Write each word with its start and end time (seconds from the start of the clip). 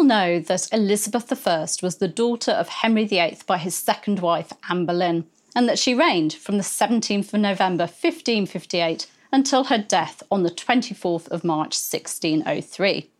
all 0.00 0.06
know 0.06 0.40
that 0.40 0.66
Elizabeth 0.72 1.46
I 1.46 1.66
was 1.82 1.98
the 1.98 2.08
daughter 2.08 2.52
of 2.52 2.70
Henry 2.70 3.04
VIII 3.04 3.36
by 3.46 3.58
his 3.58 3.74
second 3.74 4.20
wife, 4.20 4.50
Anne 4.70 4.86
Boleyn, 4.86 5.26
and 5.54 5.68
that 5.68 5.78
she 5.78 5.94
reigned 5.94 6.32
from 6.32 6.56
the 6.56 6.62
17th 6.62 7.34
of 7.34 7.40
November 7.40 7.84
1558 7.84 9.06
until 9.30 9.64
her 9.64 9.76
death 9.76 10.22
on 10.30 10.42
the 10.42 10.50
24th 10.50 11.28
of 11.28 11.44
March 11.44 11.76
1603. 11.76 13.10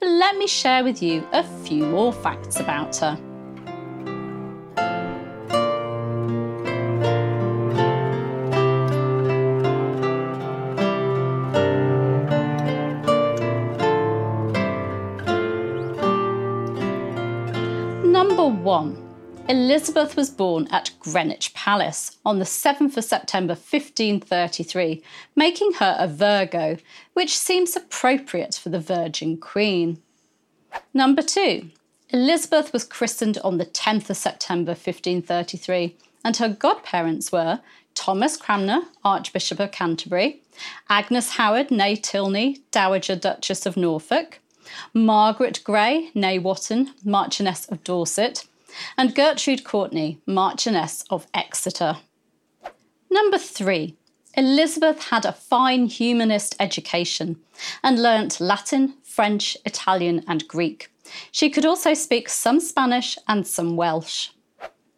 But 0.00 0.08
let 0.08 0.38
me 0.38 0.46
share 0.46 0.82
with 0.82 1.02
you 1.02 1.28
a 1.34 1.42
few 1.42 1.84
more 1.84 2.14
facts 2.14 2.60
about 2.60 2.96
her. 2.96 3.35
Number 18.06 18.46
one. 18.46 19.02
Elizabeth 19.48 20.16
was 20.16 20.30
born 20.30 20.68
at 20.70 20.90
Greenwich 21.00 21.52
Palace 21.54 22.18
on 22.24 22.38
the 22.38 22.44
7th 22.44 22.96
of 22.96 23.04
September 23.04 23.52
1533, 23.52 25.02
making 25.34 25.72
her 25.74 25.96
a 25.98 26.06
Virgo, 26.06 26.78
which 27.12 27.36
seems 27.36 27.76
appropriate 27.76 28.54
for 28.54 28.70
the 28.70 28.80
Virgin 28.80 29.36
Queen. 29.36 30.00
Number 30.94 31.20
two, 31.20 31.70
Elizabeth 32.10 32.72
was 32.72 32.84
christened 32.84 33.38
on 33.44 33.58
the 33.58 33.66
10th 33.66 34.08
of 34.08 34.16
September 34.16 34.70
1533, 34.70 35.96
and 36.24 36.36
her 36.36 36.48
godparents 36.48 37.32
were 37.32 37.60
Thomas 37.94 38.36
Cranmer, 38.36 38.82
Archbishop 39.04 39.58
of 39.58 39.72
Canterbury, 39.72 40.42
Agnes 40.88 41.30
Howard, 41.30 41.68
née 41.68 42.00
Tilney, 42.00 42.60
Dowager 42.70 43.16
Duchess 43.16 43.66
of 43.66 43.76
Norfolk, 43.76 44.40
Margaret 44.92 45.62
Grey, 45.64 46.10
née 46.14 46.42
Wotton, 46.42 46.92
Marchioness 47.04 47.66
of 47.66 47.82
Dorset, 47.84 48.46
and 48.96 49.14
Gertrude 49.14 49.64
Courtenay, 49.64 50.18
Marchioness 50.26 51.04
of 51.10 51.26
Exeter. 51.34 51.98
Number 53.10 53.38
three, 53.38 53.96
Elizabeth 54.36 55.04
had 55.04 55.24
a 55.24 55.32
fine 55.32 55.86
humanist 55.86 56.54
education 56.60 57.36
and 57.82 58.02
learnt 58.02 58.40
Latin, 58.40 58.94
French, 59.02 59.56
Italian, 59.64 60.22
and 60.28 60.46
Greek. 60.46 60.90
She 61.30 61.48
could 61.48 61.64
also 61.64 61.94
speak 61.94 62.28
some 62.28 62.60
Spanish 62.60 63.16
and 63.26 63.46
some 63.46 63.76
Welsh. 63.76 64.30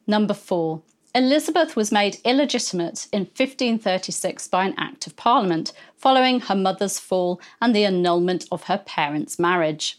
Number 0.07 0.35
four, 0.35 0.83
Elizabeth 1.19 1.75
was 1.75 1.91
made 1.91 2.21
illegitimate 2.25 3.09
in 3.13 3.23
1536 3.23 4.47
by 4.47 4.67
an 4.67 4.75
Act 4.79 5.09
of 5.09 5.17
Parliament 5.17 5.73
following 5.97 6.39
her 6.39 6.55
mother's 6.55 7.01
fall 7.01 7.41
and 7.61 7.75
the 7.75 7.85
annulment 7.85 8.47
of 8.53 8.63
her 8.65 8.79
parents' 8.79 9.37
marriage. 9.37 9.99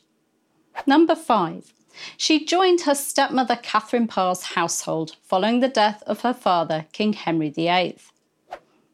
Number 0.87 1.15
five, 1.15 1.73
she 2.15 2.45
joined 2.45 2.81
her 2.81 2.95
stepmother 2.95 3.57
Catherine 3.57 4.07
Parr's 4.07 4.43
household 4.43 5.17
following 5.21 5.59
the 5.59 5.67
death 5.67 6.01
of 6.07 6.21
her 6.21 6.33
father, 6.33 6.85
King 6.93 7.11
Henry 7.11 7.49
VIII. 7.49 7.97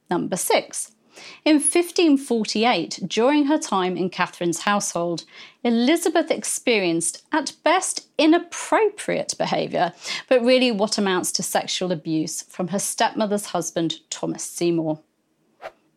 Number 0.10 0.36
six. 0.36 0.95
In 1.44 1.56
1548, 1.56 3.02
during 3.08 3.46
her 3.46 3.58
time 3.58 3.96
in 3.98 4.10
Catherine's 4.10 4.62
household, 4.62 5.26
Elizabeth 5.64 6.32
experienced 6.32 7.24
at 7.32 7.54
best 7.64 8.08
inappropriate 8.18 9.34
behaviour, 9.38 9.94
but 10.28 10.42
really 10.42 10.72
what 10.72 10.98
amounts 10.98 11.32
to 11.34 11.44
sexual 11.44 11.92
abuse 11.92 12.44
from 12.44 12.70
her 12.70 12.80
stepmother's 12.80 13.48
husband, 13.48 13.96
Thomas 14.10 14.44
Seymour. 14.44 15.00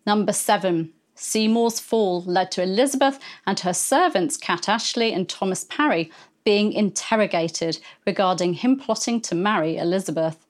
Number 0.07 0.33
seven. 0.33 0.93
Seymour's 1.15 1.81
fall 1.81 2.23
led 2.23 2.53
to 2.53 2.63
Elizabeth 2.63 3.19
and 3.45 3.59
her 3.61 3.75
servants, 3.75 4.37
Cat 4.37 4.69
Ashley 4.69 5.13
and 5.13 5.29
Thomas 5.29 5.65
Parry, 5.65 6.13
being 6.45 6.73
interrogated 6.73 7.79
regarding 8.07 8.55
him 8.55 8.79
plotting 8.79 9.21
to 9.23 9.35
marry 9.35 9.77
Elizabeth. 9.77 10.47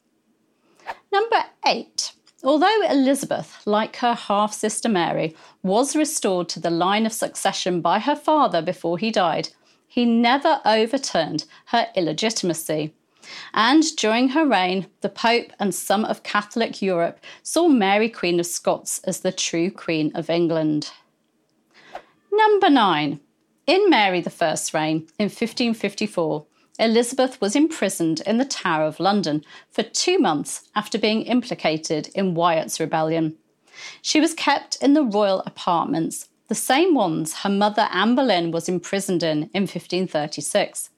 Number 1.10 1.44
eight. 1.66 2.12
Although 2.44 2.82
Elizabeth, 2.88 3.60
like 3.66 3.96
her 3.96 4.14
half 4.14 4.52
sister 4.52 4.88
Mary, 4.88 5.34
was 5.62 5.96
restored 5.96 6.48
to 6.50 6.60
the 6.60 6.70
line 6.70 7.04
of 7.04 7.12
succession 7.12 7.80
by 7.80 7.98
her 7.98 8.14
father 8.14 8.62
before 8.62 8.96
he 8.96 9.10
died, 9.10 9.48
he 9.88 10.04
never 10.04 10.60
overturned 10.64 11.46
her 11.66 11.88
illegitimacy. 11.96 12.94
And 13.54 13.84
during 13.96 14.28
her 14.30 14.46
reign, 14.46 14.86
the 15.00 15.08
Pope 15.08 15.52
and 15.58 15.74
some 15.74 16.04
of 16.04 16.22
Catholic 16.22 16.80
Europe 16.80 17.18
saw 17.42 17.66
Mary, 17.68 18.08
Queen 18.08 18.38
of 18.38 18.46
Scots, 18.46 19.00
as 19.00 19.20
the 19.20 19.32
true 19.32 19.70
Queen 19.70 20.12
of 20.14 20.30
England. 20.30 20.90
Number 22.32 22.70
nine. 22.70 23.20
In 23.66 23.90
Mary 23.90 24.24
I's 24.24 24.72
reign, 24.72 25.08
in 25.18 25.26
1554, 25.26 26.46
Elizabeth 26.78 27.40
was 27.40 27.56
imprisoned 27.56 28.20
in 28.26 28.38
the 28.38 28.44
Tower 28.44 28.84
of 28.84 29.00
London 29.00 29.44
for 29.70 29.82
two 29.82 30.18
months 30.18 30.68
after 30.74 30.98
being 30.98 31.22
implicated 31.22 32.08
in 32.14 32.34
Wyatt's 32.34 32.78
rebellion. 32.78 33.36
She 34.02 34.20
was 34.20 34.34
kept 34.34 34.76
in 34.82 34.94
the 34.94 35.02
royal 35.02 35.40
apartments, 35.40 36.28
the 36.48 36.54
same 36.54 36.94
ones 36.94 37.40
her 37.40 37.50
mother 37.50 37.88
Anne 37.92 38.14
Boleyn 38.14 38.50
was 38.50 38.68
imprisoned 38.68 39.22
in 39.22 39.50
in 39.52 39.62
1536. 39.62 40.90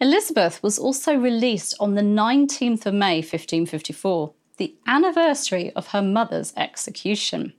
Elizabeth 0.00 0.60
was 0.60 0.78
also 0.78 1.14
released 1.16 1.74
on 1.78 1.94
the 1.94 2.02
19th 2.02 2.86
of 2.86 2.94
May 2.94 3.18
1554, 3.18 4.32
the 4.56 4.74
anniversary 4.86 5.72
of 5.74 5.88
her 5.88 6.02
mother's 6.02 6.52
execution. 6.56 7.52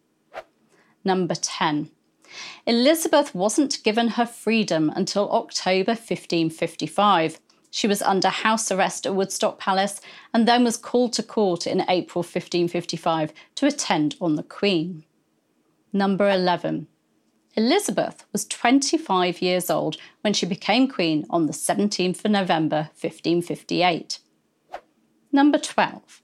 Number 1.05 1.35
10. 1.35 1.91
Elizabeth 2.66 3.33
wasn't 3.33 3.83
given 3.83 4.09
her 4.09 4.25
freedom 4.25 4.91
until 4.95 5.31
October 5.31 5.91
1555. 5.91 7.39
She 7.71 7.88
was 7.88 8.01
under 8.01 8.29
house 8.29 8.71
arrest 8.71 9.05
at 9.05 9.16
Woodstock 9.16 9.59
Palace 9.59 9.99
and 10.33 10.47
then 10.47 10.63
was 10.63 10.77
called 10.77 11.13
to 11.13 11.23
court 11.23 11.66
in 11.66 11.81
April 11.89 12.21
1555 12.21 13.33
to 13.55 13.66
attend 13.66 14.16
on 14.21 14.35
the 14.35 14.44
Queen. 14.44 15.05
Number 15.91 16.29
11. 16.29 16.88
Elizabeth 17.55 18.25
was 18.31 18.45
25 18.45 19.41
years 19.41 19.69
old 19.69 19.97
when 20.21 20.33
she 20.33 20.45
became 20.45 20.88
Queen 20.88 21.25
on 21.29 21.45
the 21.45 21.53
17th 21.53 22.25
of 22.25 22.31
November 22.31 22.89
1558. 23.00 24.19
Number 25.31 25.57
12. 25.57 26.21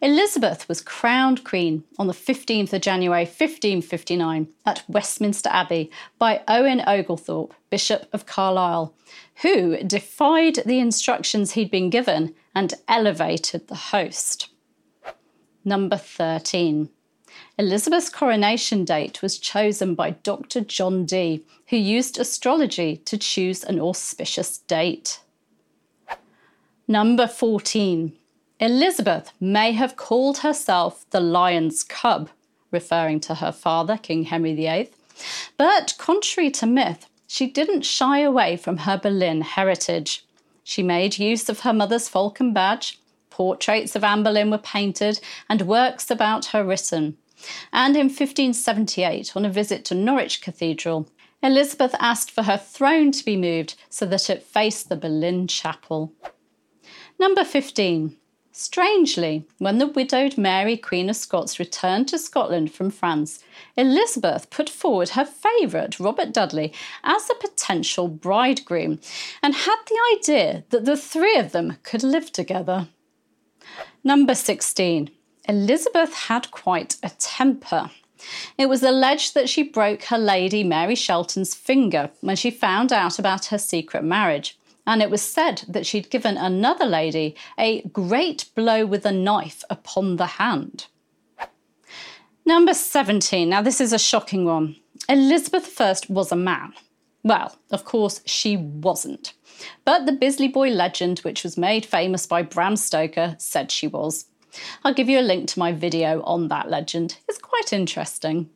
Elizabeth 0.00 0.68
was 0.68 0.80
crowned 0.80 1.44
Queen 1.44 1.84
on 1.98 2.06
the 2.06 2.12
15th 2.12 2.72
of 2.72 2.80
January 2.80 3.24
1559 3.24 4.48
at 4.64 4.84
Westminster 4.88 5.48
Abbey 5.50 5.90
by 6.18 6.42
Owen 6.46 6.82
Oglethorpe, 6.86 7.54
Bishop 7.70 8.08
of 8.12 8.26
Carlisle, 8.26 8.94
who 9.42 9.76
defied 9.82 10.60
the 10.64 10.78
instructions 10.78 11.52
he'd 11.52 11.70
been 11.70 11.90
given 11.90 12.34
and 12.54 12.74
elevated 12.86 13.68
the 13.68 13.74
host. 13.74 14.48
Number 15.64 15.96
13. 15.96 16.88
Elizabeth's 17.58 18.08
coronation 18.08 18.84
date 18.84 19.20
was 19.20 19.38
chosen 19.38 19.94
by 19.94 20.10
Dr. 20.10 20.60
John 20.60 21.04
Dee, 21.04 21.44
who 21.68 21.76
used 21.76 22.18
astrology 22.18 22.98
to 23.04 23.18
choose 23.18 23.64
an 23.64 23.80
auspicious 23.80 24.58
date. 24.58 25.20
Number 26.86 27.26
14. 27.26 28.17
Elizabeth 28.60 29.32
may 29.40 29.72
have 29.72 29.96
called 29.96 30.38
herself 30.38 31.06
the 31.10 31.20
lion's 31.20 31.84
cub, 31.84 32.28
referring 32.72 33.20
to 33.20 33.36
her 33.36 33.52
father, 33.52 33.96
King 33.96 34.24
Henry 34.24 34.54
VIII, 34.54 34.90
but 35.56 35.94
contrary 35.98 36.50
to 36.50 36.66
myth, 36.66 37.06
she 37.28 37.46
didn't 37.46 37.82
shy 37.82 38.20
away 38.20 38.56
from 38.56 38.78
her 38.78 38.96
Boleyn 38.96 39.42
heritage. 39.42 40.24
She 40.64 40.82
made 40.82 41.18
use 41.18 41.48
of 41.48 41.60
her 41.60 41.72
mother's 41.72 42.08
falcon 42.08 42.52
badge, 42.52 42.98
portraits 43.30 43.94
of 43.94 44.02
Anne 44.02 44.24
Boleyn 44.24 44.50
were 44.50 44.58
painted, 44.58 45.20
and 45.48 45.62
works 45.62 46.10
about 46.10 46.46
her 46.46 46.64
written. 46.64 47.16
And 47.72 47.94
in 47.94 48.06
1578, 48.06 49.36
on 49.36 49.44
a 49.44 49.50
visit 49.50 49.84
to 49.86 49.94
Norwich 49.94 50.42
Cathedral, 50.42 51.08
Elizabeth 51.42 51.94
asked 52.00 52.32
for 52.32 52.42
her 52.42 52.56
throne 52.56 53.12
to 53.12 53.24
be 53.24 53.36
moved 53.36 53.76
so 53.88 54.04
that 54.06 54.28
it 54.28 54.42
faced 54.42 54.88
the 54.88 54.96
Boleyn 54.96 55.46
Chapel. 55.46 56.12
Number 57.20 57.44
15. 57.44 58.16
Strangely, 58.58 59.46
when 59.58 59.78
the 59.78 59.86
widowed 59.86 60.36
Mary, 60.36 60.76
Queen 60.76 61.08
of 61.08 61.14
Scots, 61.14 61.60
returned 61.60 62.08
to 62.08 62.18
Scotland 62.18 62.72
from 62.72 62.90
France, 62.90 63.44
Elizabeth 63.76 64.50
put 64.50 64.68
forward 64.68 65.10
her 65.10 65.24
favourite, 65.24 66.00
Robert 66.00 66.32
Dudley, 66.32 66.72
as 67.04 67.30
a 67.30 67.36
potential 67.36 68.08
bridegroom 68.08 68.98
and 69.44 69.54
had 69.54 69.76
the 69.86 70.00
idea 70.16 70.64
that 70.70 70.86
the 70.86 70.96
three 70.96 71.36
of 71.36 71.52
them 71.52 71.76
could 71.84 72.02
live 72.02 72.32
together. 72.32 72.88
Number 74.02 74.34
16. 74.34 75.08
Elizabeth 75.48 76.12
had 76.12 76.50
quite 76.50 76.96
a 77.04 77.10
temper. 77.10 77.92
It 78.58 78.68
was 78.68 78.82
alleged 78.82 79.34
that 79.34 79.48
she 79.48 79.62
broke 79.62 80.02
her 80.06 80.18
lady 80.18 80.64
Mary 80.64 80.96
Shelton's 80.96 81.54
finger 81.54 82.10
when 82.22 82.34
she 82.34 82.50
found 82.50 82.92
out 82.92 83.20
about 83.20 83.46
her 83.46 83.58
secret 83.58 84.02
marriage 84.02 84.58
and 84.88 85.02
it 85.02 85.10
was 85.10 85.20
said 85.20 85.62
that 85.68 85.84
she'd 85.84 86.08
given 86.08 86.38
another 86.38 86.86
lady 86.86 87.36
a 87.58 87.82
great 87.82 88.46
blow 88.54 88.86
with 88.86 89.04
a 89.04 89.12
knife 89.12 89.62
upon 89.68 90.16
the 90.16 90.26
hand. 90.26 90.86
Number 92.46 92.72
17. 92.72 93.50
Now, 93.50 93.60
this 93.60 93.82
is 93.82 93.92
a 93.92 93.98
shocking 93.98 94.46
one. 94.46 94.76
Elizabeth 95.06 95.78
I 95.78 95.94
was 96.08 96.32
a 96.32 96.36
man. 96.36 96.72
Well, 97.22 97.58
of 97.70 97.84
course, 97.84 98.22
she 98.24 98.56
wasn't. 98.56 99.34
But 99.84 100.06
the 100.06 100.12
Bisley 100.12 100.48
Boy 100.48 100.70
legend, 100.70 101.18
which 101.18 101.44
was 101.44 101.58
made 101.58 101.84
famous 101.84 102.26
by 102.26 102.40
Bram 102.40 102.76
Stoker, 102.76 103.36
said 103.38 103.70
she 103.70 103.86
was. 103.86 104.24
I'll 104.84 104.94
give 104.94 105.10
you 105.10 105.18
a 105.18 105.20
link 105.20 105.48
to 105.50 105.58
my 105.58 105.70
video 105.70 106.22
on 106.22 106.48
that 106.48 106.70
legend. 106.70 107.18
It's 107.28 107.38
quite 107.38 107.74
interesting. 107.74 108.48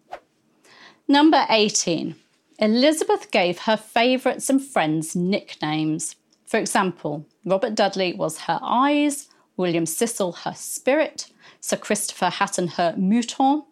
Number 1.07 1.45
18. 1.51 2.15
Elizabeth 2.59 3.31
gave 3.31 3.59
her 3.59 3.77
favourites 3.77 4.49
and 4.49 4.65
friends 4.65 5.15
nicknames. 5.15 6.17
For 6.53 6.59
example, 6.59 7.25
Robert 7.47 7.75
Dudley 7.75 8.13
was 8.13 8.41
her 8.41 8.61
eyes, 8.61 9.31
William 9.57 9.87
Cecil 9.87 10.33
her 10.33 10.53
spirit, 10.55 11.33
Sir 11.61 11.79
Christopher 11.79 12.29
Hatton 12.29 12.69
her 12.69 12.95
mouton, 12.95 13.63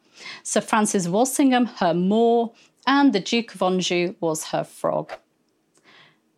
Sir 0.43 0.63
Francis 0.63 1.07
Walsingham 1.07 1.67
her 1.67 1.93
moor, 1.93 2.55
and 2.87 3.13
the 3.13 3.21
Duke 3.21 3.55
of 3.55 3.61
Anjou 3.61 4.15
was 4.19 4.45
her 4.45 4.65
frog. 4.65 5.13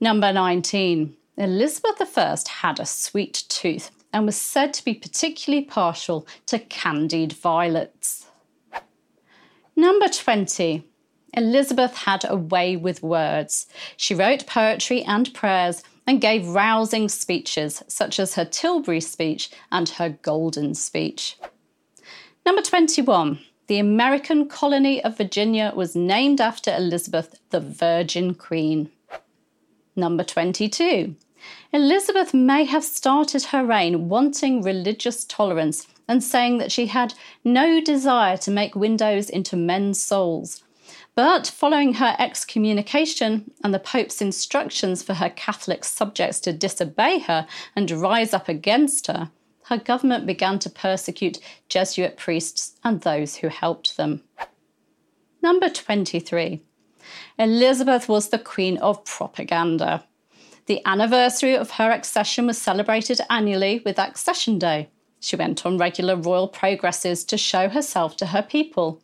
Number 0.01 0.33
19. 0.33 1.15
Elizabeth 1.37 2.19
I 2.19 2.37
had 2.49 2.81
a 2.81 2.87
sweet 2.87 3.45
tooth 3.49 3.93
and 4.13 4.27
was 4.27 4.37
said 4.37 4.75
to 4.75 4.85
be 4.85 4.95
particularly 4.95 5.65
partial 5.65 6.27
to 6.47 6.59
candied 6.59 7.35
violets. 7.35 8.27
Number 9.77 10.09
20. 10.09 10.89
Elizabeth 11.35 11.99
had 11.99 12.25
a 12.29 12.35
way 12.35 12.77
with 12.77 13.01
words. 13.01 13.69
She 13.97 14.13
wrote 14.13 14.49
poetry 14.49 15.05
and 15.05 15.33
prayers 15.33 15.85
and 16.07 16.21
gave 16.21 16.49
rousing 16.49 17.09
speeches, 17.09 17.83
such 17.89 18.19
as 18.19 18.35
her 18.35 18.45
Tilbury 18.45 19.01
speech 19.01 19.51
and 19.71 19.89
her 19.91 20.11
Golden 20.23 20.75
speech. 20.75 21.37
Number 22.45 22.63
21. 22.63 23.39
The 23.69 23.79
American 23.79 24.49
colony 24.49 25.03
of 25.03 25.17
Virginia 25.17 25.73
was 25.75 25.95
named 25.95 26.41
after 26.41 26.75
Elizabeth, 26.75 27.39
the 27.51 27.61
Virgin 27.61 28.35
Queen. 28.35 28.91
Number 29.95 30.25
22. 30.25 31.15
Elizabeth 31.73 32.35
may 32.35 32.65
have 32.65 32.85
started 32.85 33.45
her 33.45 33.65
reign 33.65 34.09
wanting 34.09 34.63
religious 34.63 35.25
tolerance 35.25 35.87
and 36.09 36.23
saying 36.23 36.59
that 36.59 36.73
she 36.73 36.87
had 36.87 37.15
no 37.45 37.81
desire 37.81 38.37
to 38.37 38.51
make 38.51 38.75
windows 38.75 39.31
into 39.31 39.57
men's 39.57 40.01
souls. 40.01 40.63
But 41.15 41.47
following 41.47 41.95
her 41.95 42.17
excommunication 42.19 43.51
and 43.63 43.75
the 43.75 43.79
Pope's 43.79 44.23
instructions 44.23 45.03
for 45.03 45.15
her 45.15 45.29
Catholic 45.29 45.85
subjects 45.85 46.41
to 46.41 46.53
disobey 46.53 47.19
her 47.21 47.47
and 47.77 47.91
rise 47.91 48.33
up 48.33 48.49
against 48.49 49.09
her, 49.09 49.31
her 49.67 49.77
government 49.77 50.27
began 50.27 50.59
to 50.61 50.71
persecute 50.71 51.39
Jesuit 51.69 52.17
priests 52.17 52.77
and 52.83 53.01
those 53.01 53.37
who 53.37 53.49
helped 53.49 53.97
them. 53.97 54.23
Number 55.43 55.69
23. 55.69 56.63
Elizabeth 57.39 58.09
was 58.09 58.29
the 58.29 58.39
queen 58.39 58.79
of 58.79 59.05
propaganda. 59.05 60.05
The 60.67 60.81
anniversary 60.87 61.57
of 61.57 61.73
her 61.73 61.91
accession 61.91 62.47
was 62.47 62.57
celebrated 62.57 63.21
annually 63.29 63.83
with 63.85 63.99
Accession 63.99 64.59
Day. 64.59 64.89
She 65.21 65.37
went 65.37 65.67
on 65.67 65.79
regular 65.79 66.17
royal 66.17 66.49
progresses 66.49 67.25
to 67.25 67.37
show 67.37 67.69
herself 67.69 68.17
to 68.19 68.27
her 68.27 68.43
people. 68.43 69.03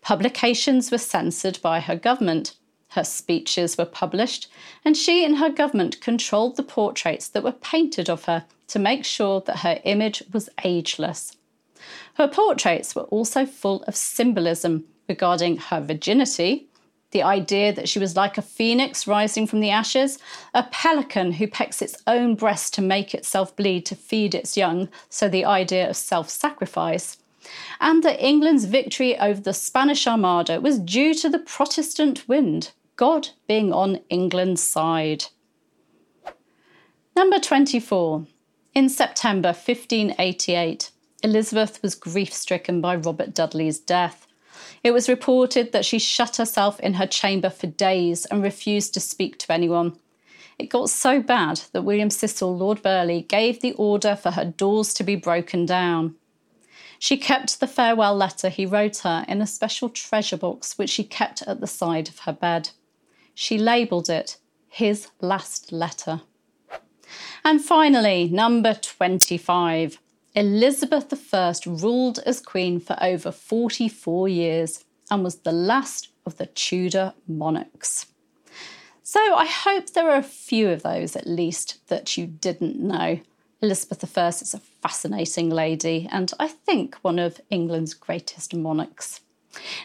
Publications 0.00 0.90
were 0.90 0.98
censored 0.98 1.58
by 1.62 1.80
her 1.80 1.96
government. 1.96 2.54
Her 2.92 3.04
speeches 3.04 3.76
were 3.76 3.84
published, 3.84 4.48
and 4.84 4.96
she 4.96 5.24
and 5.24 5.36
her 5.36 5.50
government 5.50 6.00
controlled 6.00 6.56
the 6.56 6.62
portraits 6.62 7.28
that 7.28 7.44
were 7.44 7.52
painted 7.52 8.08
of 8.08 8.24
her 8.24 8.46
to 8.68 8.78
make 8.78 9.04
sure 9.04 9.40
that 9.42 9.58
her 9.58 9.80
image 9.84 10.22
was 10.32 10.48
ageless. 10.64 11.36
Her 12.14 12.28
portraits 12.28 12.94
were 12.94 13.02
also 13.04 13.46
full 13.46 13.82
of 13.84 13.94
symbolism 13.94 14.84
regarding 15.08 15.56
her 15.56 15.80
virginity, 15.80 16.68
the 17.10 17.22
idea 17.22 17.72
that 17.72 17.88
she 17.88 17.98
was 17.98 18.16
like 18.16 18.36
a 18.36 18.42
phoenix 18.42 19.06
rising 19.06 19.46
from 19.46 19.60
the 19.60 19.70
ashes, 19.70 20.18
a 20.52 20.64
pelican 20.64 21.32
who 21.32 21.46
pecks 21.46 21.80
its 21.80 22.02
own 22.06 22.34
breast 22.34 22.74
to 22.74 22.82
make 22.82 23.14
itself 23.14 23.56
bleed 23.56 23.86
to 23.86 23.94
feed 23.94 24.34
its 24.34 24.56
young, 24.56 24.88
so 25.08 25.28
the 25.28 25.44
idea 25.44 25.88
of 25.88 25.96
self 25.96 26.28
sacrifice, 26.28 27.16
and 27.80 28.02
that 28.02 28.24
England's 28.24 28.64
victory 28.64 29.18
over 29.18 29.40
the 29.40 29.54
Spanish 29.54 30.06
Armada 30.06 30.60
was 30.60 30.78
due 30.78 31.14
to 31.14 31.28
the 31.28 31.38
Protestant 31.38 32.28
wind, 32.28 32.72
God 32.96 33.30
being 33.46 33.72
on 33.72 34.00
England's 34.08 34.62
side. 34.62 35.26
Number 37.16 37.38
24. 37.38 38.26
In 38.74 38.88
September 38.88 39.48
1588, 39.48 40.90
Elizabeth 41.22 41.82
was 41.82 41.94
grief 41.94 42.32
stricken 42.32 42.80
by 42.80 42.94
Robert 42.94 43.34
Dudley's 43.34 43.80
death. 43.80 44.26
It 44.84 44.92
was 44.92 45.08
reported 45.08 45.72
that 45.72 45.84
she 45.84 45.98
shut 45.98 46.36
herself 46.36 46.78
in 46.80 46.94
her 46.94 47.06
chamber 47.06 47.50
for 47.50 47.66
days 47.66 48.24
and 48.26 48.42
refused 48.42 48.94
to 48.94 49.00
speak 49.00 49.38
to 49.38 49.52
anyone. 49.52 49.98
It 50.58 50.70
got 50.70 50.90
so 50.90 51.20
bad 51.20 51.62
that 51.72 51.82
William 51.82 52.10
Cecil, 52.10 52.56
Lord 52.56 52.82
Burghley, 52.82 53.22
gave 53.22 53.60
the 53.60 53.72
order 53.74 54.16
for 54.16 54.32
her 54.32 54.44
doors 54.44 54.92
to 54.94 55.04
be 55.04 55.16
broken 55.16 55.66
down. 55.66 56.16
She 56.98 57.16
kept 57.16 57.60
the 57.60 57.66
farewell 57.66 58.16
letter 58.16 58.48
he 58.48 58.66
wrote 58.66 58.98
her 58.98 59.24
in 59.28 59.40
a 59.40 59.46
special 59.46 59.88
treasure 59.88 60.36
box 60.36 60.76
which 60.76 60.90
she 60.90 61.04
kept 61.04 61.42
at 61.42 61.60
the 61.60 61.66
side 61.66 62.08
of 62.08 62.20
her 62.20 62.32
bed. 62.32 62.70
She 63.34 63.56
labelled 63.56 64.10
it 64.10 64.38
his 64.68 65.08
last 65.20 65.72
letter. 65.72 66.22
And 67.44 67.64
finally, 67.64 68.28
number 68.28 68.74
25. 68.74 69.98
Elizabeth 70.34 71.34
I 71.34 71.54
ruled 71.66 72.18
as 72.26 72.40
queen 72.40 72.80
for 72.80 72.96
over 73.02 73.32
44 73.32 74.28
years 74.28 74.84
and 75.10 75.24
was 75.24 75.36
the 75.36 75.52
last 75.52 76.08
of 76.26 76.36
the 76.36 76.46
Tudor 76.46 77.14
monarchs. 77.26 78.06
So 79.02 79.20
I 79.34 79.46
hope 79.46 79.90
there 79.90 80.10
are 80.10 80.18
a 80.18 80.22
few 80.22 80.68
of 80.68 80.82
those 80.82 81.16
at 81.16 81.26
least 81.26 81.78
that 81.88 82.18
you 82.18 82.26
didn't 82.26 82.78
know. 82.78 83.20
Elizabeth 83.60 84.16
I 84.16 84.28
is 84.28 84.54
a 84.54 84.60
fascinating 84.82 85.50
lady 85.50 86.08
and 86.12 86.32
I 86.38 86.48
think 86.48 86.96
one 87.02 87.18
of 87.18 87.40
England's 87.50 87.94
greatest 87.94 88.54
monarchs. 88.54 89.20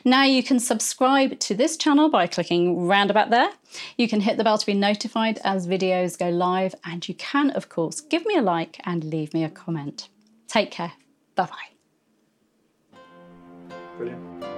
Now 0.06 0.24
you 0.24 0.44
can 0.44 0.60
subscribe 0.60 1.40
to 1.40 1.56
this 1.56 1.78
channel 1.78 2.10
by 2.10 2.28
clicking 2.28 2.86
round 2.86 3.10
about 3.10 3.32
there. 3.32 3.50
You 3.98 4.08
can 4.08 4.22
hit 4.22 4.38
the 4.38 4.44
bell 4.44 4.60
to 4.60 4.66
be 4.66 4.76
notified 4.76 5.40
as 5.44 5.68
videos 5.68 6.20
go 6.20 6.30
live 6.30 6.76
and 6.86 7.08
you 7.08 7.16
can 7.16 7.50
of 7.52 7.70
course 7.70 8.00
give 8.02 8.26
me 8.26 8.36
a 8.36 8.42
like 8.42 8.80
and 8.86 9.04
leave 9.04 9.34
me 9.34 9.44
a 9.44 9.50
comment. 9.50 10.10
Take 10.48 10.70
care. 10.70 10.94
Bye 11.36 11.48
bye. 11.48 12.98
Brilliant. 13.98 14.53